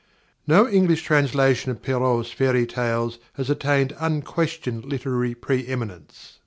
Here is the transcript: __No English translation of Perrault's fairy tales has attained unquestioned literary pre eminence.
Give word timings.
__No 0.51 0.67
English 0.67 1.03
translation 1.03 1.69
of 1.69 1.83
Perrault's 1.83 2.31
fairy 2.31 2.65
tales 2.65 3.19
has 3.33 3.51
attained 3.51 3.95
unquestioned 3.99 4.83
literary 4.83 5.35
pre 5.35 5.67
eminence. 5.67 6.39